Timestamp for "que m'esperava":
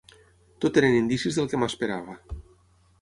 1.53-2.17